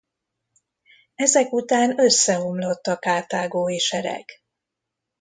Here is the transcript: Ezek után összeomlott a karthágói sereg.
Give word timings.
Ezek 1.15 1.51
után 1.51 1.99
összeomlott 1.99 2.87
a 2.87 2.99
karthágói 2.99 3.77
sereg. 3.79 4.25